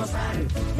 Gozar. 0.00 0.34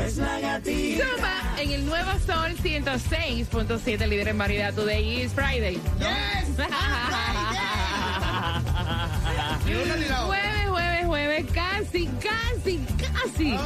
Es 0.07 0.17
la 0.17 0.41
gatita. 0.41 1.05
Suma 1.05 1.55
en 1.59 1.71
el 1.73 1.87
nuevo 1.87 2.11
sol 2.27 2.55
106.7, 2.63 4.07
líder 4.07 4.29
en 4.29 4.39
variedad. 4.39 4.73
Today 4.73 5.23
is 5.23 5.33
Friday. 5.33 5.79
Jueves, 10.27 10.69
jueves, 10.69 11.07
jueves, 11.07 11.47
casi, 11.53 12.07
casi, 12.07 12.81
casi. 12.99 13.57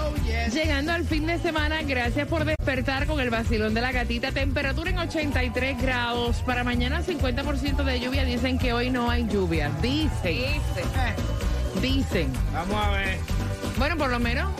Llegando 0.52 0.92
al 0.92 1.04
fin 1.04 1.26
de 1.26 1.38
semana, 1.38 1.82
gracias 1.82 2.26
por 2.28 2.44
despertar 2.44 3.06
con 3.06 3.20
el 3.20 3.30
vacilón 3.30 3.74
de 3.74 3.80
la 3.80 3.92
gatita. 3.92 4.32
Temperatura 4.32 4.90
en 4.90 4.98
83 4.98 5.80
grados. 5.80 6.42
Para 6.44 6.64
mañana 6.64 7.02
50% 7.02 7.84
de 7.84 8.00
lluvia. 8.00 8.24
Dicen 8.24 8.58
que 8.58 8.72
hoy 8.72 8.90
no 8.90 9.10
hay 9.10 9.26
lluvia. 9.26 9.70
Dicen. 9.80 10.60
Dicen. 11.80 12.32
Vamos 12.52 12.84
a 12.84 12.90
ver. 12.90 13.18
Bueno, 13.78 13.96
por 13.96 14.10
lo 14.10 14.18
menos. 14.18 14.50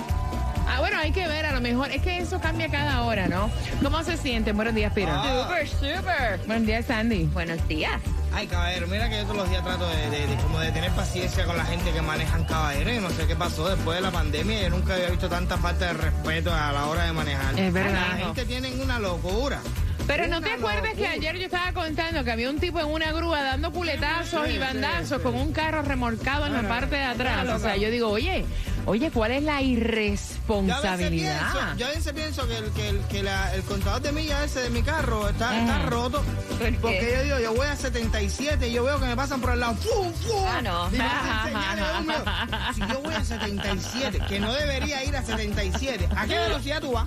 Ah, 0.66 0.80
bueno, 0.80 0.98
hay 0.98 1.12
que 1.12 1.26
ver, 1.28 1.46
a 1.46 1.52
lo 1.52 1.60
mejor. 1.60 1.90
Es 1.90 2.02
que 2.02 2.18
eso 2.18 2.40
cambia 2.40 2.68
cada 2.70 3.02
hora, 3.02 3.28
¿no? 3.28 3.50
¿Cómo 3.82 4.02
se 4.02 4.16
sienten? 4.16 4.56
Buenos 4.56 4.74
días, 4.74 4.92
Piro. 4.92 5.12
Super, 5.42 5.68
super. 5.68 6.40
Buenos 6.46 6.66
días, 6.66 6.86
Sandy. 6.86 7.24
Buenos 7.24 7.66
días. 7.68 8.00
Ay, 8.32 8.46
caballero, 8.48 8.86
mira 8.88 9.08
que 9.08 9.18
yo 9.18 9.22
todos 9.24 9.36
los 9.36 9.50
días 9.50 9.62
trato 9.62 9.86
de, 9.88 10.10
de- 10.10 10.26
de 10.26 10.36
como 10.42 10.58
de 10.58 10.72
tener 10.72 10.90
paciencia 10.92 11.44
con 11.44 11.56
la 11.56 11.64
gente 11.64 11.92
que 11.92 12.02
manejan 12.02 12.44
caballero. 12.44 12.90
Yo 12.92 13.00
no 13.00 13.10
sé 13.10 13.26
qué 13.26 13.36
pasó 13.36 13.68
después 13.68 13.96
de 13.96 14.02
la 14.02 14.10
pandemia. 14.10 14.62
Yo 14.62 14.70
nunca 14.70 14.94
había 14.94 15.08
visto 15.10 15.28
tanta 15.28 15.56
falta 15.58 15.86
de 15.86 15.92
respeto 15.92 16.52
a 16.52 16.72
la 16.72 16.86
hora 16.86 17.04
de 17.04 17.12
manejar. 17.12 17.58
Es 17.58 17.72
verdad. 17.72 17.92
La 18.18 18.24
gente 18.26 18.44
tiene 18.46 18.72
una 18.82 18.98
locura. 18.98 19.60
Pero 20.06 20.26
no 20.26 20.42
te 20.42 20.52
acuerdas 20.52 20.92
que 20.94 21.06
ayer 21.06 21.36
yo 21.38 21.46
estaba 21.46 21.72
contando 21.72 22.24
que 22.24 22.30
había 22.30 22.50
un 22.50 22.58
tipo 22.60 22.78
en 22.78 22.86
una 22.88 23.10
grúa 23.12 23.42
dando 23.42 23.72
puletazos 23.72 24.46
Sí, 24.48 24.54
y 24.54 24.58
bandazos 24.58 25.08
sí, 25.08 25.14
sí. 25.16 25.22
con 25.22 25.34
un 25.34 25.50
carro 25.52 25.80
remolcado 25.80 26.44
en 26.44 26.52
la 26.52 26.62
parte 26.68 26.96
de 26.96 27.04
atrás. 27.04 27.48
O 27.48 27.58
sea, 27.58 27.76
yo 27.76 27.90
digo, 27.90 28.10
oye, 28.10 28.44
oye, 28.86 29.10
¿cuál 29.10 29.32
es 29.32 29.42
la 29.42 29.60
Yo 29.62 29.66
a 29.68 29.72
veces 29.72 29.78
irresponsabilidad? 29.78 31.40
pienso, 31.52 31.76
yo 31.76 31.86
a 31.86 31.90
veces 31.90 32.12
pienso 32.12 32.48
que 32.48 32.58
el, 32.58 32.70
que 32.72 32.88
el, 32.88 33.00
que 33.08 33.22
la- 33.22 33.54
el 33.54 33.62
contador 33.62 34.02
de 34.02 34.12
millas 34.12 34.44
ese 34.44 34.60
de 34.60 34.70
mi 34.70 34.82
carro 34.82 35.28
está, 35.28 35.58
está 35.60 35.76
Ajá. 35.76 35.86
roto. 35.86 36.22
Porque 36.80 37.12
yo 37.16 37.22
digo, 37.24 37.38
yo 37.40 37.54
voy 37.54 37.66
a 37.66 37.76
77 37.76 38.68
y 38.68 38.72
yo 38.72 38.84
veo 38.84 38.98
que 39.00 39.06
me 39.06 39.16
pasan 39.16 39.40
por 39.40 39.52
el 39.52 39.60
lado. 39.60 39.74
¡Fum, 39.74 40.12
fum! 40.12 40.44
Ah, 40.46 40.60
no. 40.62 40.88
Y 40.92 40.98
me 40.98 41.04
hacen 41.04 41.52
señales, 41.52 41.84
hombre. 41.98 42.16
Si 42.74 42.80
yo 42.80 43.00
voy 43.00 43.14
a 43.14 43.24
77, 43.24 44.20
que 44.28 44.40
no 44.40 44.52
debería 44.52 45.04
ir 45.04 45.16
a 45.16 45.22
77, 45.22 46.08
¿a 46.16 46.26
qué 46.26 46.38
velocidad 46.38 46.80
tú 46.80 46.92
vas? 46.92 47.06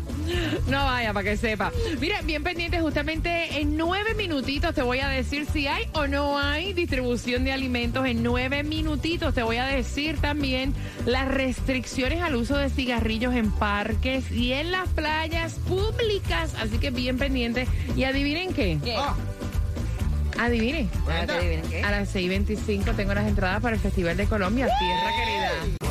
No 0.67 0.83
vaya, 0.86 1.14
para 1.14 1.23
que 1.23 1.38
sepa. 1.38 1.72
Mira, 2.00 2.22
bien 2.22 2.44
pendiente, 2.44 2.80
justamente 2.81 3.59
en 3.61 3.78
nueve 3.78 4.14
minutitos 4.16 4.73
te 4.75 4.81
voy 4.81 5.00
a 5.00 5.08
decir 5.09 5.48
si 5.52 5.67
hay 5.67 5.86
o 5.94 6.08
no 6.08 6.38
hay 6.38 6.73
distribución 6.73 7.44
de 7.44 7.53
alimentos. 7.53 8.05
En 8.05 8.23
nueve 8.23 8.64
minutitos 8.64 9.33
te 9.33 9.44
voy 9.44 9.58
a 9.58 9.66
decir 9.66 10.20
también 10.20 10.73
las 11.05 11.28
restricciones 11.67 12.21
al 12.21 12.35
uso 12.35 12.55
de 12.55 12.69
cigarrillos 12.69 13.35
en 13.35 13.51
parques 13.51 14.31
y 14.31 14.53
en 14.53 14.71
las 14.71 14.87
playas 14.87 15.55
públicas. 15.67 16.55
Así 16.61 16.77
que 16.77 16.91
bien 16.91 17.17
pendiente. 17.17 17.67
Y 17.93 18.05
adivinen 18.05 18.53
qué. 18.53 18.79
¿Qué? 18.81 18.95
Ah, 18.95 19.15
Adivinen. 20.39 20.89
A 21.05 21.09
ver, 21.09 21.25
¿qué 21.25 21.31
adivinen 21.33 21.69
qué? 21.69 21.83
A 21.83 21.91
las 21.91 22.15
6.25 22.15 22.95
tengo 22.95 23.13
las 23.13 23.27
entradas 23.27 23.61
para 23.61 23.75
el 23.75 23.81
Festival 23.81 24.15
de 24.15 24.27
Colombia, 24.27 24.69
Tierra 24.79 25.11
Querida. 25.17 25.86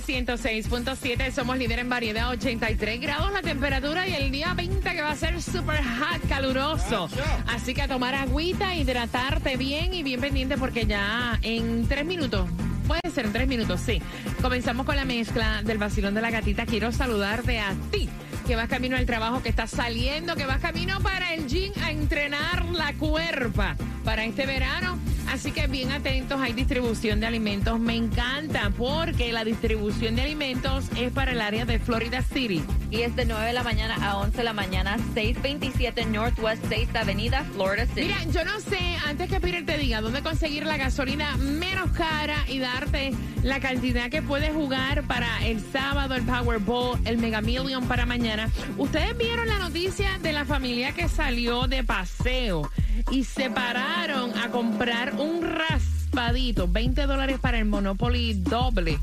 Nuevo 0.00 0.36
sol 0.36 0.50
106.7 0.50 1.32
somos 1.32 1.58
líder 1.58 1.80
en 1.80 1.88
variedad, 1.88 2.30
83 2.30 3.00
grados 3.00 3.32
la 3.32 3.42
temperatura 3.42 4.06
y 4.08 4.14
el 4.14 4.30
día 4.30 4.54
20 4.54 4.90
que 4.90 5.02
va 5.02 5.10
a 5.10 5.16
ser 5.16 5.40
super 5.42 5.82
hot, 5.82 6.28
caluroso. 6.28 7.08
Así 7.46 7.74
que 7.74 7.82
a 7.82 7.88
tomar 7.88 8.14
agüita, 8.14 8.74
hidratarte 8.74 9.56
bien 9.56 9.94
y 9.94 10.02
bien 10.02 10.20
pendiente 10.20 10.56
porque 10.56 10.86
ya 10.86 11.38
en 11.42 11.86
tres 11.86 12.04
minutos. 12.04 12.48
Puede 12.86 13.14
ser 13.14 13.26
en 13.26 13.32
tres 13.32 13.46
minutos, 13.46 13.80
sí. 13.80 14.02
Comenzamos 14.42 14.84
con 14.84 14.96
la 14.96 15.04
mezcla 15.04 15.62
del 15.62 15.78
vacilón 15.78 16.14
de 16.14 16.20
la 16.20 16.30
gatita. 16.30 16.66
Quiero 16.66 16.90
saludarte 16.90 17.60
a 17.60 17.74
ti, 17.92 18.08
que 18.46 18.56
vas 18.56 18.68
camino 18.68 18.96
al 18.96 19.06
trabajo, 19.06 19.42
que 19.42 19.48
estás 19.48 19.70
saliendo, 19.70 20.34
que 20.34 20.46
vas 20.46 20.60
camino 20.60 21.00
para 21.00 21.34
el 21.34 21.46
gym 21.46 21.72
a 21.82 21.92
entrenar 21.92 22.64
la 22.66 22.92
cuerpa 22.94 23.76
para 24.04 24.24
este 24.24 24.46
verano. 24.46 24.98
Así 25.30 25.52
que 25.52 25.68
bien 25.68 25.92
atentos, 25.92 26.40
hay 26.40 26.52
distribución 26.52 27.20
de 27.20 27.26
alimentos. 27.26 27.78
Me 27.78 27.94
encanta 27.94 28.72
porque 28.76 29.32
la 29.32 29.44
distribución 29.44 30.16
de 30.16 30.22
alimentos 30.22 30.86
es 30.96 31.12
para 31.12 31.30
el 31.30 31.40
área 31.40 31.64
de 31.64 31.78
Florida 31.78 32.20
City. 32.22 32.64
Y 32.90 33.02
es 33.02 33.14
de 33.14 33.26
9 33.26 33.46
de 33.46 33.52
la 33.52 33.62
mañana 33.62 33.96
a 34.02 34.16
11 34.16 34.38
de 34.38 34.42
la 34.44 34.52
mañana, 34.52 34.96
627 35.14 36.06
Northwest 36.06 36.64
6 36.68 36.88
Avenida, 36.96 37.44
Florida 37.54 37.86
City. 37.86 38.08
Mira, 38.08 38.24
yo 38.24 38.44
no 38.44 38.58
sé, 38.58 38.96
antes 39.06 39.30
que 39.30 39.38
Peter 39.40 39.64
te 39.64 39.78
diga 39.78 40.00
dónde 40.00 40.20
conseguir 40.20 40.66
la 40.66 40.76
gasolina 40.76 41.36
menos 41.36 41.92
cara 41.92 42.36
y 42.48 42.58
darte 42.58 43.12
la 43.44 43.60
cantidad 43.60 44.10
que 44.10 44.22
puedes 44.22 44.52
jugar 44.52 45.04
para 45.04 45.46
el 45.46 45.60
sábado, 45.72 46.16
el 46.16 46.22
Powerball, 46.22 46.98
el 47.04 47.18
Mega 47.18 47.40
Million 47.40 47.86
para 47.86 48.04
mañana. 48.04 48.50
Ustedes 48.76 49.16
vieron 49.16 49.46
la 49.46 49.60
noticia 49.60 50.18
de 50.20 50.32
la 50.32 50.44
familia 50.44 50.90
que 50.92 51.08
salió 51.08 51.68
de 51.68 51.84
paseo 51.84 52.68
y 53.10 53.24
se 53.24 53.50
pararon 53.50 54.36
a 54.38 54.48
comprar 54.50 55.14
un 55.14 55.42
raspadito, 55.42 56.68
20 56.68 57.06
dólares 57.06 57.38
para 57.40 57.58
el 57.58 57.64
Monopoly 57.64 58.34
doble. 58.34 58.98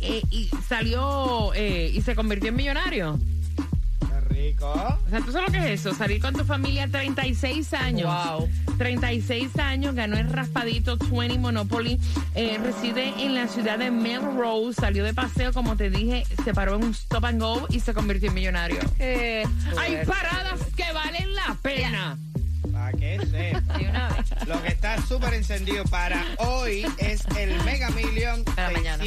Eh, 0.00 0.22
y 0.30 0.48
salió 0.68 1.52
eh, 1.54 1.90
y 1.92 2.00
se 2.02 2.14
convirtió 2.14 2.48
en 2.50 2.56
millonario. 2.56 3.18
qué 4.00 4.20
rico. 4.34 4.72
O 5.06 5.10
sea, 5.10 5.20
¿tú 5.20 5.32
sabes 5.32 5.48
lo 5.48 5.52
que 5.52 5.72
es 5.72 5.80
eso? 5.80 5.94
Salir 5.94 6.20
con 6.20 6.34
tu 6.34 6.44
familia 6.44 6.88
36 6.88 7.72
años. 7.74 8.10
Wow. 8.26 8.48
36 8.78 9.58
años, 9.58 9.94
ganó 9.94 10.16
el 10.18 10.28
raspadito 10.28 10.96
20 10.98 11.38
Monopoly. 11.38 11.98
eh, 12.34 12.58
reside 12.62 13.14
en 13.24 13.34
la 13.34 13.48
ciudad 13.48 13.78
de 13.78 13.90
Melrose. 13.90 14.74
Salió 14.80 15.02
de 15.02 15.14
paseo, 15.14 15.52
como 15.52 15.76
te 15.76 15.88
dije, 15.88 16.24
se 16.44 16.52
paró 16.52 16.76
en 16.76 16.84
un 16.84 16.90
stop 16.90 17.24
and 17.24 17.40
go 17.40 17.66
y 17.70 17.80
se 17.80 17.94
convirtió 17.94 18.28
en 18.28 18.34
millonario. 18.34 18.78
Hay 19.00 19.96
paradas 20.06 20.55
está 24.96 25.08
súper 25.08 25.34
encendido 25.34 25.84
para 25.84 26.24
hoy 26.38 26.86
es 26.98 27.24
el 27.38 27.62
Mega 27.64 27.90
Million 27.90 28.44
Para 28.44 28.70
mañana. 28.70 29.04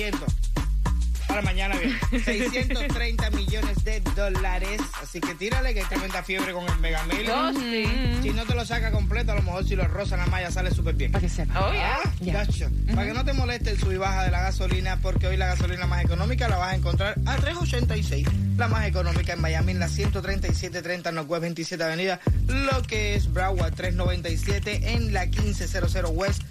600. 1.29 1.35
Para 1.35 1.41
mañana 1.41 1.77
bien. 1.77 1.97
630 2.23 3.29
millones 3.31 3.83
de 3.83 4.01
dólares. 4.15 4.81
Así 5.01 5.19
que 5.19 5.35
tírale 5.35 5.73
que 5.73 5.83
tremenda 5.85 6.23
fiebre 6.23 6.53
con 6.53 6.67
el 6.67 6.79
Mega. 6.79 7.03
Oh, 7.31 7.53
sí. 7.53 7.85
Si 8.21 8.29
no 8.31 8.45
te 8.45 8.55
lo 8.55 8.65
saca 8.65 8.91
completo, 8.91 9.31
a 9.31 9.35
lo 9.35 9.41
mejor 9.41 9.65
si 9.65 9.75
lo 9.75 9.87
rosa 9.87 10.17
la 10.17 10.25
malla 10.27 10.51
sale 10.51 10.71
súper 10.71 10.95
bien. 10.95 11.11
Para 11.11 11.21
que 11.21 11.29
sepa. 11.29 11.67
Oh, 11.67 11.71
yeah. 11.71 11.99
Ah. 12.03 12.95
Para 12.95 13.07
que 13.07 13.13
no 13.13 13.25
te 13.25 13.33
moleste 13.33 13.71
el 13.71 13.79
sub 13.79 13.91
y 13.91 13.97
baja 13.97 14.23
de 14.23 14.31
la 14.31 14.41
gasolina, 14.41 14.97
porque 15.01 15.27
hoy 15.27 15.37
la 15.37 15.47
gasolina 15.47 15.85
más 15.85 16.03
económica 16.03 16.47
la 16.47 16.57
vas 16.57 16.73
a 16.73 16.75
encontrar 16.75 17.15
a 17.25 17.37
3.86. 17.37 18.57
La 18.57 18.67
más 18.67 18.85
económica 18.87 19.33
en 19.33 19.41
Miami, 19.41 19.71
en 19.71 19.79
la 19.79 19.87
13730 19.87 21.11
Northwest 21.11 21.41
27 21.41 21.83
Avenida, 21.83 22.19
lo 22.47 22.81
que 22.83 23.15
es 23.15 23.31
Broward 23.31 23.73
397 23.73 24.93
en 24.93 25.13
la 25.13 25.25
1500 25.25 26.09
West 26.11 26.43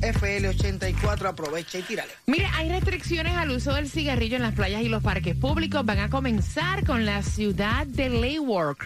FL84. 0.00 1.26
Aprovecha 1.26 1.78
y 1.78 1.82
tírale. 1.82 2.10
Mira, 2.26 2.50
hay 2.56 2.68
restricciones 2.70 3.34
al 3.36 3.50
uso 3.50 3.74
del 3.74 3.88
cigarrillo 3.88 4.36
en 4.36 4.42
las 4.42 4.54
playas 4.54 4.82
y 4.82 4.88
los 4.88 5.02
parques 5.02 5.34
públicos. 5.36 5.84
Van 5.84 5.98
a 5.98 6.10
comenzar 6.10 6.84
con 6.84 7.04
la 7.06 7.22
ciudad 7.22 7.86
de 7.86 8.08
Leyward. 8.10 8.78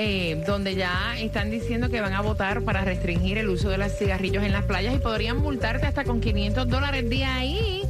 eh, 0.00 0.44
donde 0.46 0.76
ya 0.76 1.18
están 1.18 1.50
diciendo 1.50 1.88
que 1.90 2.00
van 2.00 2.12
a 2.12 2.20
votar 2.20 2.62
para 2.62 2.84
restringir 2.84 3.36
el 3.36 3.48
uso 3.48 3.68
de 3.68 3.78
los 3.78 3.90
cigarrillos 3.98 4.44
en 4.44 4.52
las 4.52 4.64
playas 4.64 4.94
y 4.94 4.98
podrían 4.98 5.38
multarte 5.38 5.86
hasta 5.86 6.04
con 6.04 6.20
500 6.20 6.68
dólares 6.68 7.10
de 7.10 7.24
ahí 7.24 7.82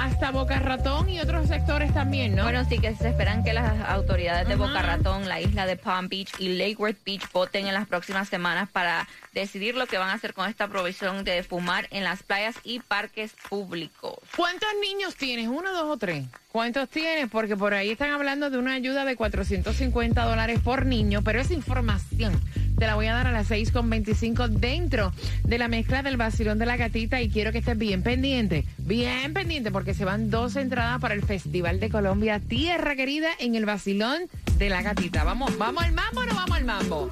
hasta 0.00 0.30
Boca 0.30 0.58
Ratón 0.58 1.10
y 1.10 1.20
otros 1.20 1.48
sectores 1.48 1.92
también, 1.92 2.34
¿no? 2.34 2.44
Bueno, 2.44 2.64
sí 2.64 2.78
que 2.78 2.94
se 2.94 3.10
esperan 3.10 3.44
que 3.44 3.52
las 3.52 3.86
autoridades 3.86 4.48
de 4.48 4.54
Ajá. 4.54 4.66
Boca 4.66 4.80
Ratón, 4.80 5.28
la 5.28 5.40
isla 5.40 5.66
de 5.66 5.76
Palm 5.76 6.08
Beach 6.08 6.32
y 6.38 6.56
Lake 6.56 6.76
Worth 6.78 7.04
Beach 7.04 7.30
voten 7.32 7.66
en 7.66 7.74
las 7.74 7.86
próximas 7.86 8.28
semanas 8.28 8.70
para 8.70 9.06
decidir 9.34 9.74
lo 9.74 9.86
que 9.86 9.98
van 9.98 10.08
a 10.08 10.14
hacer 10.14 10.32
con 10.32 10.48
esta 10.48 10.68
provisión 10.68 11.22
de 11.24 11.42
fumar 11.42 11.86
en 11.90 12.04
las 12.04 12.22
playas 12.22 12.56
y 12.64 12.80
parques 12.80 13.34
públicos. 13.50 14.18
¿Cuántos 14.36 14.70
niños 14.80 15.16
tienes? 15.16 15.48
¿Uno, 15.48 15.70
dos 15.72 15.84
o 15.84 15.96
tres? 15.98 16.24
¿Cuántos 16.50 16.88
tienes? 16.88 17.28
Porque 17.30 17.56
por 17.56 17.74
ahí 17.74 17.90
están 17.90 18.10
hablando 18.10 18.48
de 18.50 18.58
una 18.58 18.72
ayuda 18.72 19.04
de 19.04 19.16
450 19.16 20.24
dólares 20.24 20.60
por 20.60 20.86
niño, 20.86 21.22
pero 21.22 21.40
esa 21.40 21.52
información 21.54 22.40
te 22.76 22.86
la 22.86 22.94
voy 22.94 23.06
a 23.06 23.14
dar 23.14 23.26
a 23.26 23.32
las 23.32 23.50
6.25 23.50 24.48
dentro 24.48 25.12
de 25.44 25.58
la 25.58 25.68
mezcla 25.68 26.02
del 26.02 26.16
vacilón 26.16 26.58
de 26.58 26.66
la 26.66 26.78
gatita 26.78 27.20
y 27.20 27.28
quiero 27.28 27.52
que 27.52 27.58
estés 27.58 27.76
bien 27.76 28.02
pendiente, 28.02 28.64
bien 28.90 29.32
pendiente 29.32 29.70
porque 29.70 29.94
se 29.94 30.04
van 30.04 30.30
dos 30.30 30.56
entradas 30.56 31.00
para 31.00 31.14
el 31.14 31.22
Festival 31.22 31.78
de 31.78 31.90
Colombia 31.90 32.40
Tierra 32.40 32.96
Querida 32.96 33.28
en 33.38 33.54
el 33.54 33.64
vacilón 33.64 34.22
de 34.58 34.68
la 34.68 34.82
gatita. 34.82 35.22
Vamos, 35.22 35.56
vamos 35.58 35.84
al 35.84 35.92
mambo 35.92 36.22
o 36.22 36.26
no 36.26 36.34
vamos 36.34 36.56
al 36.56 36.64
mambo. 36.64 37.10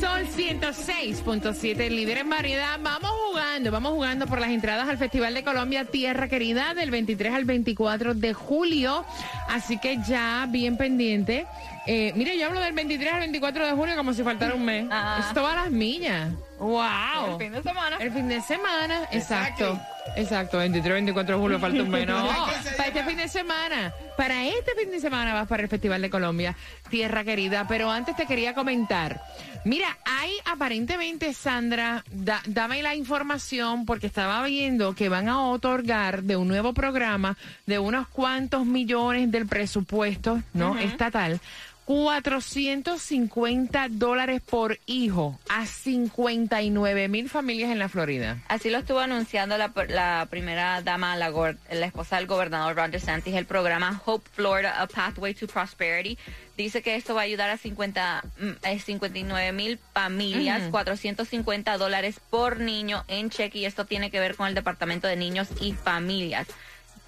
Sol 0.00 0.26
106.7, 0.34 1.90
líder 1.90 2.18
en 2.18 2.30
variedad. 2.30 2.78
Vamos 2.80 3.10
jugando, 3.28 3.70
vamos 3.70 3.92
jugando 3.92 4.26
por 4.26 4.40
las 4.40 4.48
entradas 4.48 4.88
al 4.88 4.96
Festival 4.96 5.34
de 5.34 5.44
Colombia 5.44 5.84
Tierra 5.84 6.26
Querida 6.26 6.72
del 6.72 6.90
23 6.90 7.34
al 7.34 7.44
24 7.44 8.14
de 8.14 8.32
julio. 8.32 9.04
Así 9.50 9.78
que 9.78 9.98
ya 10.06 10.46
bien 10.48 10.76
pendiente. 10.76 11.46
Eh, 11.86 12.12
mire, 12.14 12.38
yo 12.38 12.46
hablo 12.46 12.60
del 12.60 12.72
23 12.74 13.12
al 13.14 13.20
24 13.20 13.66
de 13.66 13.72
julio 13.72 13.96
como 13.96 14.12
si 14.12 14.22
faltara 14.22 14.54
un 14.54 14.64
mes. 14.64 14.86
Ajá. 14.90 15.20
Esto 15.28 15.42
va 15.42 15.52
a 15.52 15.56
las 15.56 15.70
millas. 15.70 16.30
¡Wow! 16.58 17.32
El 17.32 17.38
fin 17.38 17.52
de 17.52 17.62
semana. 17.62 17.96
El 17.98 18.12
fin 18.12 18.28
de 18.28 18.40
semana, 18.42 19.00
exacto. 19.12 19.80
Exacto, 20.16 20.58
23, 20.58 20.94
24 20.94 21.36
de 21.36 21.40
julio 21.40 21.58
falta 21.58 21.82
un 21.82 21.88
mes. 21.90 22.06
No, 22.06 22.26
para 22.76 22.88
este 22.88 23.02
fin 23.04 23.16
de 23.16 23.28
semana. 23.28 23.92
Para 24.16 24.44
este 24.46 24.72
fin 24.78 24.90
de 24.90 25.00
semana 25.00 25.32
vas 25.34 25.46
para 25.48 25.62
el 25.62 25.68
Festival 25.68 26.02
de 26.02 26.10
Colombia, 26.10 26.54
Tierra 26.90 27.24
Querida. 27.24 27.66
Pero 27.66 27.90
antes 27.90 28.14
te 28.16 28.26
quería 28.26 28.54
comentar. 28.54 29.22
Mira, 29.64 29.98
hay 30.04 30.32
aparentemente, 30.46 31.32
Sandra, 31.34 32.02
da- 32.10 32.42
dame 32.46 32.82
la 32.82 32.94
información 32.94 33.84
porque 33.86 34.06
estaba 34.06 34.42
viendo 34.44 34.94
que 34.94 35.08
van 35.08 35.28
a 35.28 35.42
otorgar 35.42 36.22
de 36.22 36.36
un 36.36 36.48
nuevo 36.48 36.72
programa 36.74 37.36
de 37.66 37.78
unos 37.78 38.08
cuantos 38.08 38.64
millones 38.66 39.30
del 39.40 39.48
presupuesto, 39.48 40.42
¿no? 40.52 40.78
Estatal. 40.78 41.40
450 41.86 43.88
dólares 43.90 44.40
por 44.48 44.78
hijo 44.86 45.40
a 45.48 45.66
59 45.66 47.08
mil 47.08 47.28
familias 47.28 47.72
en 47.72 47.80
la 47.80 47.88
Florida. 47.88 48.38
Así 48.46 48.70
lo 48.70 48.78
estuvo 48.78 49.00
anunciando 49.00 49.58
la, 49.58 49.72
la 49.88 50.28
primera 50.30 50.82
dama, 50.82 51.16
la, 51.16 51.30
la 51.30 51.86
esposa 51.86 52.18
del 52.18 52.28
gobernador 52.28 52.76
Ron 52.76 52.92
DeSantis, 52.92 53.34
el 53.34 53.46
programa 53.46 54.00
Hope 54.04 54.28
Florida, 54.32 54.80
A 54.80 54.86
Pathway 54.86 55.34
to 55.34 55.48
Prosperity. 55.48 56.16
Dice 56.56 56.80
que 56.80 56.94
esto 56.94 57.16
va 57.16 57.22
a 57.22 57.24
ayudar 57.24 57.50
a 57.50 57.56
50, 57.56 58.22
mm, 58.38 58.50
eh, 58.66 58.78
59 58.78 59.52
mil 59.52 59.80
familias, 59.92 60.62
450 60.70 61.76
dólares 61.76 62.20
por 62.30 62.60
niño 62.60 63.02
en 63.08 63.30
cheque 63.30 63.58
y 63.58 63.64
esto 63.64 63.84
tiene 63.84 64.12
que 64.12 64.20
ver 64.20 64.36
con 64.36 64.46
el 64.46 64.54
Departamento 64.54 65.08
de 65.08 65.16
Niños 65.16 65.48
y 65.60 65.72
Familias. 65.72 66.46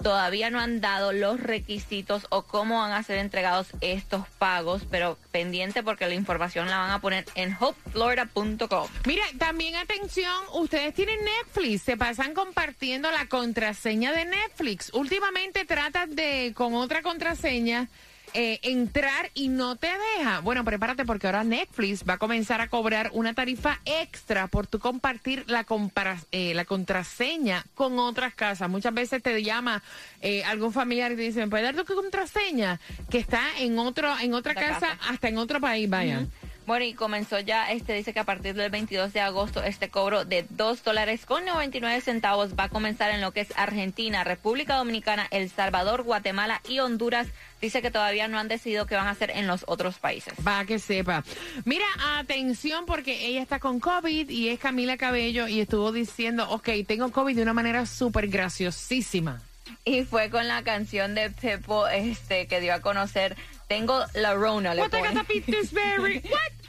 Todavía 0.03 0.51
no 0.51 0.61
han 0.61 0.81
dado 0.81 1.13
los 1.13 1.41
requisitos 1.41 2.27
o 2.31 2.43
cómo 2.43 2.79
van 2.79 2.93
a 2.93 3.03
ser 3.03 3.19
entregados 3.19 3.69
estos 3.81 4.27
pagos, 4.39 4.83
pero 4.91 5.19
pendiente 5.31 5.83
porque 5.83 6.09
la 6.09 6.15
información 6.15 6.69
la 6.69 6.79
van 6.79 6.91
a 6.91 7.01
poner 7.01 7.25
en 7.35 7.57
hopeflorida.com. 7.59 8.89
Mira, 9.07 9.25
también 9.39 9.77
atención, 9.77 10.33
ustedes 10.55 10.95
tienen 10.95 11.21
Netflix, 11.25 11.83
se 11.83 11.97
pasan 11.97 12.35
compartiendo 12.35 13.11
la 13.11 13.27
contraseña 13.27 14.13
de 14.13 14.25
Netflix. 14.25 14.91
Últimamente 14.93 15.65
tratas 15.65 16.15
de, 16.15 16.53
con 16.55 16.75
otra 16.75 17.03
contraseña, 17.03 17.89
eh, 18.35 18.59
entrar 18.63 19.31
y 19.35 19.49
no 19.49 19.77
te 19.77 19.89
deja. 20.19 20.41
Bueno, 20.41 20.65
prepárate 20.65 21.05
porque 21.05 21.27
ahora 21.27 21.45
Netflix 21.45 22.05
va 22.09 22.15
a 22.15 22.19
comenzar 22.19 22.61
a 22.61 22.69
cobrar 22.69 23.11
una 23.15 23.35
tarifa 23.35 23.81
extra 23.85 24.47
por 24.47 24.67
tu 24.67 24.79
compartir 24.79 25.45
la, 25.49 25.65
compara- 25.65 26.23
eh, 26.33 26.55
la 26.55 26.65
contraseña 26.65 27.65
con 27.75 27.99
otras 27.99 28.35
casas. 28.35 28.69
Muchas 28.71 28.95
veces 28.95 29.23
te 29.23 29.43
llama 29.43 29.83
eh, 30.21 30.45
algún 30.45 30.73
familiar 30.73 31.13
y 31.13 31.17
te 31.17 31.23
dice, 31.23 31.41
¿me 31.41 31.49
puedes 31.49 31.75
dar 31.75 31.85
tu 31.85 31.95
contraseña? 31.95 32.81
Que 33.11 33.19
está 33.19 33.43
en 33.59 33.79
otro, 33.79 34.17
en 34.19 34.35
otra 34.35 34.55
casa. 34.55 34.99
hasta 35.09 35.29
en 35.29 35.39
otro 35.39 35.61
país, 35.61 35.89
vaya. 35.89 36.27
Bueno, 36.67 36.85
y 36.85 36.95
comenzó 36.95 37.41
ya, 37.41 37.71
este 37.73 37.93
dice 37.93 38.13
que 38.13 38.21
a 38.21 38.25
partir 38.25 38.55
del 38.55 38.71
22 38.71 39.13
de 39.13 39.21
agosto 39.21 39.63
este 39.63 39.91
cobro 39.91 40.25
de 40.25 40.47
2 40.51 40.85
dólares 40.85 41.27
con 41.27 41.45
99 41.45 42.01
centavos 42.01 42.55
va 42.59 42.65
a 42.65 42.69
comenzar 42.69 43.11
en 43.11 43.21
lo 43.21 43.33
que 43.33 43.41
es 43.41 43.53
Argentina, 43.57 44.23
República 44.23 44.77
Dominicana, 44.77 45.27
El 45.31 45.51
Salvador, 45.51 46.03
Guatemala 46.03 46.61
y 46.69 46.79
Honduras. 46.79 47.27
Dice 47.61 47.83
que 47.83 47.91
todavía 47.91 48.29
no 48.29 48.39
han 48.39 48.49
decidido 48.49 48.87
qué 48.87 48.95
van 48.95 49.07
a 49.09 49.11
hacer 49.11 49.31
en 49.31 49.47
los 49.47 49.65
otros 49.67 49.99
países. 49.99 50.35
Para 50.43 50.65
que 50.65 50.79
sepa. 50.79 51.25
Mira, 51.65 51.87
atención 52.19 52.87
porque 52.87 53.27
ella 53.27 53.43
está 53.43 53.59
con 53.59 53.81
COVID 53.81 54.31
y 54.31 54.49
es 54.49 54.59
Camila 54.59 54.97
Cabello 54.97 55.49
y 55.49 55.61
estuvo 55.61 55.93
diciendo, 55.93 56.49
ok, 56.51 56.69
tengo 56.87 57.11
COVID 57.11 57.37
de 57.37 57.43
una 57.43 57.55
manera 57.55 57.87
súper 57.87 58.29
graciosísima. 58.29 59.43
Y 59.85 60.05
fue 60.05 60.31
con 60.31 60.47
la 60.47 60.63
canción 60.63 61.15
de 61.15 61.31
Pepo 61.31 61.89
este, 61.89 62.47
que 62.47 62.61
dio 62.61 62.73
a 62.73 62.81
conocer 62.81 63.37
Tengo 63.67 64.05
la 64.15 64.35
Rona. 64.35 64.75
Le? 64.75 64.83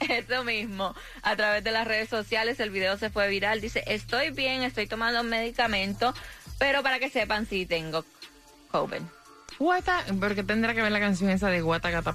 Eso 0.00 0.42
mismo. 0.42 0.94
A 1.22 1.36
través 1.36 1.62
de 1.62 1.70
las 1.70 1.86
redes 1.86 2.08
sociales 2.08 2.58
el 2.58 2.70
video 2.70 2.98
se 2.98 3.10
fue 3.10 3.28
viral. 3.28 3.60
Dice, 3.60 3.84
estoy 3.86 4.30
bien, 4.30 4.62
estoy 4.62 4.86
tomando 4.86 5.22
medicamento, 5.22 6.12
pero 6.58 6.82
para 6.82 6.98
que 6.98 7.08
sepan 7.08 7.46
si 7.46 7.66
tengo 7.66 8.04
COVID. 8.72 9.02
What 9.58 9.88
a- 9.88 10.04
porque 10.20 10.42
tendrá 10.42 10.74
que 10.74 10.82
ver 10.82 10.92
la 10.92 11.00
canción 11.00 11.30
esa 11.30 11.48
de 11.48 11.62
What 11.62 11.82
I 11.88 11.92
got 11.92 12.06
a 12.08 12.14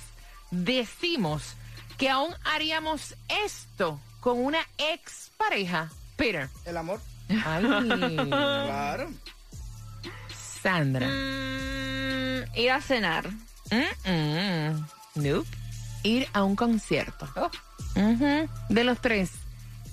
decimos 0.52 1.56
que 1.98 2.10
aún 2.10 2.34
haríamos 2.46 3.16
esto 3.46 4.00
con 4.20 4.40
una 4.44 4.60
ex 4.78 5.32
pareja. 5.38 5.90
Peter. 6.16 6.50
El 6.66 6.78
amor. 6.78 7.00
Ay, 7.30 8.26
Claro. 8.28 9.10
Sandra. 10.62 11.08
Mm, 11.08 12.44
ir 12.58 12.72
a 12.72 12.82
cenar. 12.82 13.30
Mm, 13.72 14.10
mm. 14.10 14.86
Nope. 15.16 15.48
Ir 16.04 16.28
a 16.34 16.44
un 16.44 16.56
concierto. 16.56 17.28
Oh. 17.36 17.50
De 18.70 18.84
los 18.84 19.02
tres, 19.02 19.32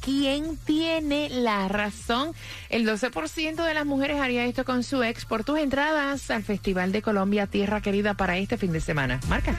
¿quién 0.00 0.56
tiene 0.58 1.28
la 1.28 1.67
razón? 1.67 2.32
El 2.69 2.87
12% 2.87 3.64
de 3.64 3.75
las 3.75 3.87
mujeres 3.87 4.20
haría 4.20 4.44
esto 4.44 4.64
con 4.64 4.84
su 4.84 5.02
ex 5.02 5.25
por 5.25 5.42
tus 5.42 5.59
entradas 5.59 6.30
al 6.30 6.45
Festival 6.45 6.92
de 6.92 7.02
Colombia 7.02 7.47
Tierra 7.47 7.80
Querida 7.80 8.14
para 8.14 8.37
este 8.38 8.56
fin 8.56 8.73
de 8.73 8.80
semana. 8.80 9.21
Marca. 9.28 9.56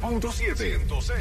106.7. 0.00 0.86
106. 0.86 1.18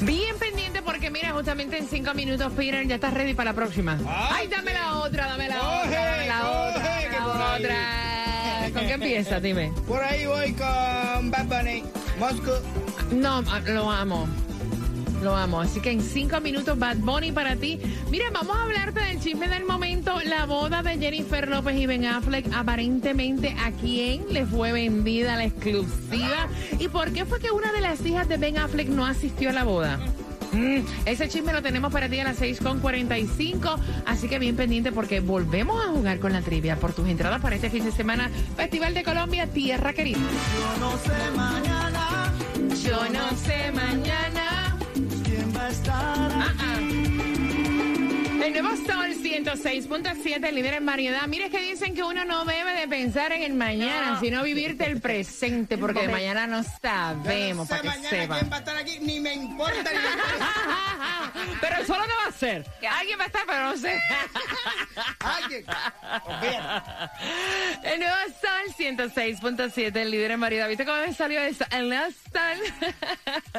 Bien 0.00 0.36
pendiente 0.38 0.82
porque 0.82 1.10
mira, 1.10 1.32
justamente 1.32 1.78
en 1.78 1.88
cinco 1.88 2.14
minutos, 2.14 2.52
Peter, 2.54 2.86
ya 2.86 2.96
estás 2.96 3.14
ready 3.14 3.34
para 3.34 3.50
la 3.50 3.56
próxima. 3.56 3.98
Ay, 4.06 4.48
dame 4.48 4.72
la 4.72 4.98
otra, 4.98 5.26
dame 5.26 5.48
la 5.48 5.82
otra, 5.82 6.04
dame 6.04 6.26
la 6.26 6.50
otra, 6.50 6.82
dame 6.82 7.68
la. 7.68 8.70
¿Con 8.72 8.86
qué 8.86 8.92
empieza? 8.94 9.40
Dime. 9.40 9.72
Por 9.86 10.02
ahí 10.02 10.26
voy 10.26 10.52
con 10.52 11.30
Bad 11.30 11.46
Bunny. 11.46 11.84
Moscow. 12.18 12.60
No, 13.10 13.42
lo 13.66 13.90
amo. 13.90 14.28
Lo 15.22 15.36
amo. 15.36 15.60
Así 15.60 15.80
que 15.80 15.90
en 15.90 16.02
cinco 16.02 16.40
minutos, 16.40 16.78
Bad 16.78 16.96
Bunny 16.98 17.32
para 17.32 17.56
ti. 17.56 17.78
Mira, 18.10 18.26
vamos 18.32 18.56
a 18.56 18.62
hablarte 18.64 19.00
del 19.00 19.20
chisme 19.20 19.48
del 19.48 19.64
momento. 19.64 20.14
La 20.24 20.46
boda 20.46 20.82
de 20.82 20.98
Jennifer 20.98 21.48
López 21.48 21.76
y 21.76 21.86
Ben 21.86 22.06
Affleck. 22.06 22.52
Aparentemente, 22.52 23.54
¿a 23.64 23.70
quién 23.70 24.24
le 24.30 24.46
fue 24.46 24.72
vendida 24.72 25.36
la 25.36 25.44
exclusiva? 25.44 26.48
¿Y 26.78 26.88
por 26.88 27.12
qué 27.12 27.24
fue 27.24 27.38
que 27.38 27.50
una 27.52 27.72
de 27.72 27.80
las 27.80 28.04
hijas 28.04 28.28
de 28.28 28.36
Ben 28.36 28.58
Affleck 28.58 28.88
no 28.88 29.06
asistió 29.06 29.50
a 29.50 29.52
la 29.52 29.64
boda? 29.64 30.00
Mm, 30.52 30.80
ese 31.06 31.28
chisme 31.28 31.52
lo 31.52 31.62
tenemos 31.62 31.92
para 31.92 32.08
ti 32.08 32.18
a 32.20 32.24
las 32.24 32.40
6.45. 32.40 33.78
Así 34.06 34.28
que 34.28 34.38
bien 34.38 34.56
pendiente 34.56 34.92
porque 34.92 35.20
volvemos 35.20 35.82
a 35.84 35.88
jugar 35.88 36.18
con 36.18 36.32
la 36.32 36.42
trivia 36.42 36.76
por 36.76 36.92
tus 36.92 37.08
entradas 37.08 37.40
para 37.40 37.56
este 37.56 37.70
fin 37.70 37.84
de 37.84 37.92
semana. 37.92 38.30
Festival 38.56 38.94
de 38.94 39.02
Colombia, 39.02 39.46
Tierra 39.46 39.92
Querida. 39.92 40.18
Yo 40.18 40.80
no 40.80 40.98
sé 40.98 41.30
mañana 41.36 42.32
Yo 42.84 43.08
no 43.08 43.36
sé 43.36 43.72
mañana. 43.72 44.51
Estar. 45.72 46.30
El 48.44 48.52
nuevo 48.52 48.76
Sol 48.76 49.12
106.7, 49.22 50.50
líder 50.52 50.74
en 50.74 50.86
variedad. 50.86 51.26
Mire 51.28 51.48
que 51.48 51.58
dicen 51.60 51.94
que 51.94 52.02
uno 52.02 52.24
no 52.24 52.44
debe 52.44 52.74
de 52.74 52.88
pensar 52.88 53.32
en 53.32 53.42
el 53.42 53.54
mañana, 53.54 54.18
sino 54.20 54.42
vivirte 54.42 54.84
el 54.84 55.00
presente, 55.00 55.78
porque 55.78 56.02
de 56.02 56.08
mañana 56.08 56.46
no 56.46 56.62
sabemos, 56.82 57.68
Yo 57.68 57.76
no 57.76 57.82
sé 57.82 57.82
para 57.82 57.82
que 57.82 57.88
mañana 57.88 58.08
quién 58.38 58.50
va 58.52 58.56
a 58.56 58.58
estar 58.58 58.76
aquí, 58.76 58.98
ni 59.00 59.20
me 59.20 59.34
importa. 59.34 59.90
Ni 59.90 59.98
me 59.98 60.10
interesa. 60.10 61.58
pero 61.60 61.86
solo 61.86 62.02
no 62.06 62.21
ser. 62.32 62.66
Alguien 62.88 63.18
va 63.18 63.24
a 63.24 63.26
estar, 63.26 63.42
pero 63.46 63.64
no 63.64 63.76
sé. 63.76 64.00
Alguien. 65.20 65.64
El 67.82 68.00
nuevo 68.00 68.16
Sol 68.40 68.74
106.7, 68.76 69.96
el 69.96 70.10
líder 70.10 70.32
en 70.32 70.40
variedad. 70.40 70.68
¿Viste 70.68 70.84
cómo 70.84 70.98
me 70.98 71.12
salió 71.14 71.40
eso? 71.40 71.64
El 71.70 71.88
nuevo 71.88 72.10
Sol. 72.32 72.92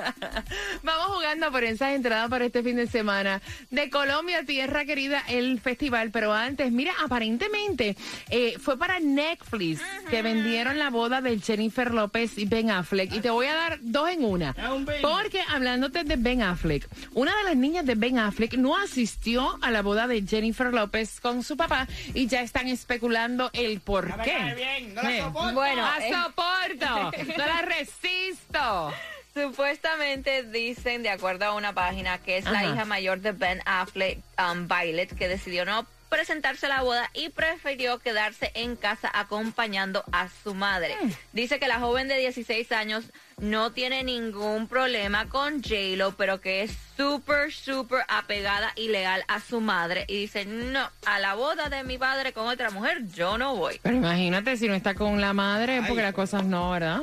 Vamos 0.84 1.08
jugando 1.08 1.52
por 1.52 1.64
esas 1.64 1.94
entradas 1.94 2.30
para 2.30 2.46
este 2.46 2.64
fin 2.64 2.76
de 2.76 2.88
semana. 2.88 3.42
De 3.70 3.90
Colombia, 3.90 4.44
tierra 4.46 4.86
querida, 4.86 5.24
el 5.28 5.60
festival. 5.60 6.12
Pero 6.12 6.34
antes, 6.34 6.72
mira, 6.72 6.94
aparentemente 7.04 7.96
eh, 8.30 8.56
fue 8.60 8.78
para 8.78 9.00
Netflix 9.00 9.82
que 10.10 10.22
vendieron 10.22 10.80
la 10.80 10.90
boda 10.90 11.22
de 11.22 11.40
Jennifer 11.40 11.94
López 11.94 12.38
y 12.38 12.46
Ben 12.46 12.72
Affleck. 12.72 13.14
Y 13.14 13.20
te 13.20 13.30
voy 13.30 13.48
a 13.48 13.54
dar 13.54 13.80
dos 13.82 14.10
en 14.10 14.24
una. 14.24 14.56
Un 14.72 14.86
bingo. 14.86 15.02
Porque 15.02 15.42
hablándote 15.50 16.04
de 16.04 16.16
Ben 16.16 16.42
Affleck, 16.42 16.88
una 17.14 17.36
de 17.38 17.44
las 17.44 17.56
niñas 17.56 17.86
de 17.86 17.96
Ben 17.96 18.20
Affleck 18.20 18.54
no 18.64 18.78
asistió 18.78 19.60
a 19.62 19.72
la 19.72 19.82
boda 19.82 20.08
de 20.08 20.24
Jennifer 20.26 20.74
López 20.74 21.20
con 21.20 21.44
su 21.44 21.58
papá 21.58 21.86
y 22.14 22.28
ya 22.28 22.42
están 22.42 22.70
especulando 22.70 23.50
el 23.52 23.82
por 23.82 24.08
No 24.10 24.16
me 24.18 24.24
qué. 24.24 24.32
cae 24.32 24.56
bien, 24.56 24.96
no 24.96 25.02
la 25.04 25.12
Eh, 25.18 25.20
soporto. 25.22 25.54
Bueno, 25.54 25.82
¡La 25.82 26.08
eh. 26.08 26.14
soporto! 26.14 27.12
¡No 27.38 27.46
la 27.46 27.62
resisto! 27.62 28.94
Supuestamente 29.34 30.44
dicen, 30.44 31.04
de 31.04 31.10
acuerdo 31.10 31.46
a 31.46 31.56
una 31.56 31.74
página, 31.74 32.20
que 32.20 32.38
es 32.38 32.46
la 32.46 32.64
hija 32.66 32.86
mayor 32.86 33.20
de 33.20 33.32
Ben 33.34 33.62
Affleck, 33.66 34.20
um, 34.40 34.68
Violet, 34.68 35.14
que 35.18 35.28
decidió 35.28 35.66
no 35.66 35.86
presentarse 36.14 36.68
a 36.68 36.70
la 36.70 36.84
boda 36.84 37.10
y 37.16 37.30
prefirió 37.30 37.98
quedarse 37.98 38.52
en 38.54 38.76
casa 38.76 39.10
acompañando 39.12 40.04
a 40.12 40.30
su 40.44 40.54
madre. 40.54 40.96
Mm. 41.02 41.10
Dice 41.34 41.60
que 41.60 41.68
la 41.68 41.80
joven 41.80 42.08
de 42.08 42.18
16 42.18 42.72
años 42.72 43.06
no 43.40 43.72
tiene 43.72 44.04
ningún 44.04 44.68
problema 44.68 45.28
con 45.28 45.64
J-Lo, 45.64 46.16
pero 46.16 46.40
que 46.40 46.62
es 46.62 46.72
súper, 46.96 47.52
súper 47.52 48.06
apegada 48.08 48.74
y 48.76 48.90
leal 48.90 49.26
a 49.28 49.40
su 49.40 49.60
madre. 49.60 50.06
Y 50.08 50.20
dice, 50.20 50.46
no, 50.46 50.88
a 51.08 51.18
la 51.18 51.34
boda 51.34 51.70
de 51.70 51.84
mi 51.84 51.98
padre 51.98 52.32
con 52.32 52.48
otra 52.48 52.70
mujer 52.70 53.08
yo 53.08 53.40
no 53.40 53.56
voy. 53.56 53.80
Pero 53.82 53.96
imagínate 53.96 54.56
si 54.56 54.68
no 54.68 54.76
está 54.76 54.94
con 54.94 55.20
la 55.20 55.34
madre, 55.34 55.82
porque 55.88 56.04
las 56.04 56.14
cosas 56.14 56.46
no, 56.46 56.70
¿verdad? 56.70 57.02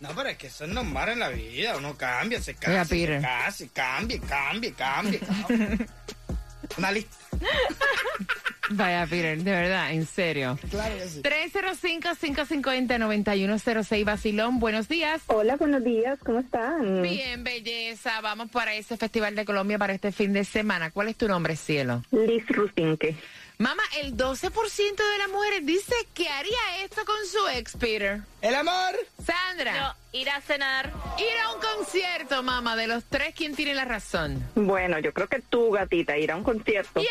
No, 0.00 0.08
pero 0.16 0.30
es 0.30 0.36
que 0.36 0.48
eso 0.48 0.64
es 0.64 0.70
normal 0.70 1.10
en 1.10 1.20
la 1.20 1.28
vida. 1.28 1.76
Uno 1.76 1.96
cambia, 1.96 2.42
se 2.42 2.54
casa, 2.54 2.84
se 2.84 3.20
casa, 3.20 3.64
cambia, 3.72 4.20
cambia, 4.20 4.72
cambia. 4.72 5.20
Una 6.76 6.90
lista. 6.90 7.16
Vaya, 8.70 9.06
Peter, 9.08 9.38
de 9.38 9.50
verdad, 9.50 9.92
en 9.92 10.04
serio. 10.06 10.58
Claro 10.70 10.94
que 10.96 11.08
sí. 11.08 11.22
305-550-9106, 11.22 14.04
Basilón, 14.04 14.58
buenos 14.60 14.88
días. 14.88 15.22
Hola, 15.28 15.56
buenos 15.56 15.82
días, 15.84 16.18
¿cómo 16.24 16.40
están? 16.40 17.00
Bien, 17.02 17.42
belleza, 17.44 18.20
vamos 18.20 18.50
para 18.50 18.74
ese 18.74 18.96
Festival 18.98 19.34
de 19.34 19.44
Colombia 19.44 19.78
para 19.78 19.92
este 19.94 20.12
fin 20.12 20.32
de 20.34 20.44
semana. 20.44 20.90
¿Cuál 20.90 21.08
es 21.08 21.16
tu 21.16 21.26
nombre, 21.28 21.56
cielo? 21.56 22.02
Liz 22.10 22.46
Rusinque. 22.48 23.16
Mamá, 23.58 23.82
el 24.02 24.16
12% 24.16 24.52
de 24.52 25.18
las 25.18 25.28
mujeres 25.32 25.66
dice 25.66 25.94
que 26.14 26.28
haría 26.28 26.84
esto 26.84 27.04
con 27.04 27.16
su 27.26 27.48
ex, 27.58 27.76
Peter. 27.76 28.20
El 28.40 28.54
amor. 28.54 28.94
Sandra, 29.26 29.80
No, 29.80 29.94
ir 30.18 30.30
a 30.30 30.40
cenar. 30.42 30.92
ir 31.18 31.26
a 31.44 31.52
un 31.54 31.60
concierto, 31.60 32.42
mamá, 32.44 32.76
de 32.76 32.86
los 32.86 33.02
tres, 33.04 33.34
¿quién 33.34 33.56
tiene 33.56 33.74
la 33.74 33.84
razón? 33.84 34.40
Bueno, 34.54 35.00
yo 35.00 35.12
creo 35.12 35.26
que 35.26 35.40
tú, 35.40 35.72
gatita, 35.72 36.16
ir 36.18 36.30
a 36.30 36.36
un 36.36 36.44
concierto. 36.44 37.00
¡Yeah! 37.00 37.08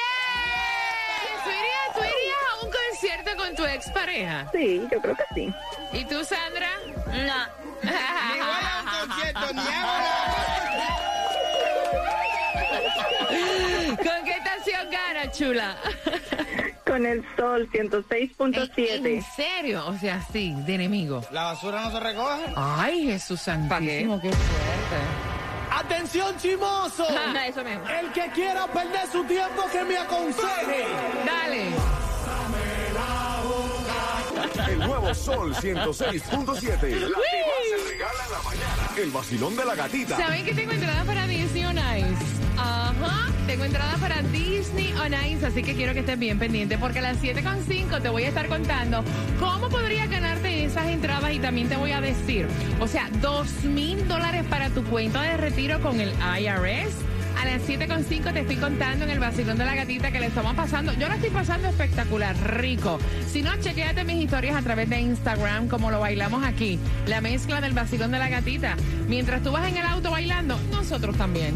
¿Tú 1.44 1.50
irías, 1.50 1.94
tú 1.96 2.00
irías 2.00 2.38
a 2.50 2.64
un 2.66 2.72
concierto 2.72 3.36
con 3.36 3.47
tu 3.58 3.66
expareja? 3.66 4.48
Sí, 4.54 4.88
yo 4.92 5.02
creo 5.02 5.16
que 5.16 5.24
sí. 5.34 5.54
¿Y 5.92 6.06
tú, 6.06 6.24
Sandra? 6.24 6.70
No. 7.08 7.68
Ni 7.84 8.40
voy 8.40 8.64
a 8.64 8.82
un 8.82 9.08
concierto, 9.08 9.54
ni 9.54 9.60
hago 9.62 9.98
nada. 9.98 11.08
¿Con 13.98 14.26
qué 14.26 14.32
estación 14.32 14.90
gana, 14.90 15.32
chula? 15.32 15.76
Con 16.86 17.06
el 17.06 17.24
sol 17.36 17.70
¿En 17.74 17.90
106.7. 17.92 19.26
serio? 19.36 19.86
O 19.88 19.98
sea, 19.98 20.22
sí, 20.32 20.54
de 20.66 20.76
enemigo. 20.76 21.22
La 21.32 21.44
basura 21.44 21.82
no 21.82 21.92
se 21.92 22.00
recoge. 22.00 22.54
Ay, 22.56 23.06
Jesús 23.08 23.42
santísimo, 23.42 24.20
qué 24.22 24.32
fuerte. 24.32 25.28
Atención 25.72 26.38
chimoso. 26.38 27.06
No, 27.10 27.40
eso 27.46 27.64
mismo. 27.64 27.88
El 27.90 28.12
que 28.12 28.30
quiera 28.32 28.68
perder 28.68 29.08
su 29.12 29.24
tiempo 29.26 29.64
que 29.72 29.84
me 29.84 29.98
aconseje. 29.98 30.86
Dale. 31.26 31.97
Nuevo 34.88 35.14
Sol 35.14 35.54
106.7. 35.54 36.12
La 36.12 36.48
que 36.48 36.48
más 36.48 36.72
se 36.80 37.90
regala 37.90 38.24
en 38.26 38.32
la 38.32 38.42
mañana. 38.44 38.90
El 38.98 39.12
vacilón 39.12 39.56
de 39.58 39.66
la 39.66 39.76
gatita. 39.76 40.16
¿Saben 40.16 40.46
que 40.46 40.54
tengo 40.54 40.72
entradas 40.72 41.06
para 41.06 41.28
Disney 41.28 41.66
on 41.66 41.78
Ice? 41.78 42.26
Ajá, 42.58 43.28
tengo 43.46 43.66
entradas 43.66 44.00
para 44.00 44.22
Disney 44.22 44.94
on 44.94 45.14
Ice, 45.30 45.46
así 45.46 45.62
que 45.62 45.76
quiero 45.76 45.94
que 45.94 46.00
estés 46.00 46.18
bien 46.18 46.40
pendiente 46.40 46.78
porque 46.78 47.00
a 47.00 47.02
las 47.02 47.18
7.5 47.22 48.02
te 48.02 48.10
voy 48.10 48.24
a 48.24 48.30
estar 48.30 48.48
contando 48.48 49.04
cómo 49.40 49.70
podrías 49.70 50.10
ganarte 50.10 50.64
esas 50.64 50.88
entradas 50.88 51.34
y 51.34 51.40
también 51.40 51.68
te 51.68 51.76
voy 51.76 51.92
a 51.92 52.00
decir, 52.00 52.48
o 52.80 52.88
sea, 52.88 53.10
dos 53.22 53.64
mil 53.64 54.08
dólares 54.08 54.46
para 54.50 54.70
tu 54.70 54.84
cuenta 54.86 55.22
de 55.22 55.38
retiro 55.38 55.82
con 55.82 56.00
el 56.00 56.12
IRS. 56.40 56.96
Las 57.48 57.62
7.5 57.62 58.34
te 58.34 58.42
estoy 58.42 58.58
contando 58.58 59.06
en 59.06 59.12
el 59.12 59.20
vacilón 59.20 59.58
de 59.58 59.64
la 59.64 59.74
gatita 59.74 60.12
que 60.12 60.20
le 60.20 60.26
estamos 60.26 60.54
pasando. 60.54 60.92
Yo 60.92 61.08
la 61.08 61.16
estoy 61.16 61.30
pasando 61.30 61.70
espectacular, 61.70 62.36
rico. 62.60 63.00
Si 63.26 63.42
no, 63.42 63.56
chequéate 63.62 64.04
mis 64.04 64.22
historias 64.22 64.58
a 64.58 64.62
través 64.62 64.90
de 64.90 65.00
Instagram, 65.00 65.70
como 65.70 65.90
lo 65.90 66.02
bailamos 66.02 66.44
aquí. 66.44 66.78
La 67.08 67.22
mezcla 67.22 67.62
del 67.62 67.72
vacilón 67.72 68.12
de 68.12 68.20
la 68.20 68.28
gatita. 68.28 68.76
Mientras 69.08 69.42
tú 69.44 69.54
vas 69.54 69.66
en 69.66 69.78
el 69.78 69.86
auto 69.86 70.12
bailando, 70.12 70.60
nosotros 70.72 71.16
también. 71.16 71.56